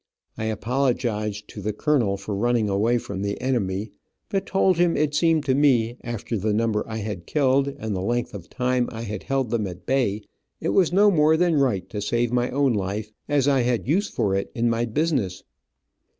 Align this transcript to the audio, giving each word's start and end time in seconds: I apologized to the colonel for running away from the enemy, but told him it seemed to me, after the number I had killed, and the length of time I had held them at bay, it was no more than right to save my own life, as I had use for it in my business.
I 0.35 0.45
apologized 0.45 1.47
to 1.49 1.61
the 1.61 1.73
colonel 1.73 2.17
for 2.17 2.35
running 2.35 2.67
away 2.69 2.97
from 2.97 3.21
the 3.21 3.39
enemy, 3.39 3.91
but 4.29 4.47
told 4.47 4.77
him 4.77 4.97
it 4.97 5.13
seemed 5.13 5.45
to 5.45 5.53
me, 5.53 5.95
after 6.03 6.37
the 6.39 6.55
number 6.55 6.83
I 6.87 6.97
had 6.97 7.27
killed, 7.27 7.67
and 7.77 7.95
the 7.95 8.01
length 8.01 8.33
of 8.33 8.49
time 8.49 8.89
I 8.91 9.03
had 9.03 9.21
held 9.21 9.51
them 9.51 9.67
at 9.67 9.85
bay, 9.85 10.23
it 10.59 10.69
was 10.69 10.91
no 10.91 11.11
more 11.11 11.37
than 11.37 11.53
right 11.55 11.87
to 11.91 12.01
save 12.01 12.31
my 12.33 12.49
own 12.49 12.73
life, 12.73 13.11
as 13.29 13.47
I 13.47 13.61
had 13.61 13.87
use 13.87 14.09
for 14.09 14.33
it 14.33 14.51
in 14.55 14.71
my 14.71 14.85
business. 14.85 15.43